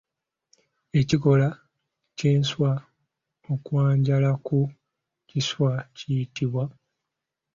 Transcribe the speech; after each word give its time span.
Ekikolwa 0.99 1.49
ky'enswa 2.17 2.71
okwanjala 3.53 4.31
ku 4.45 4.59
kiswa 5.27 5.71
kiyitibwa? 5.95 6.63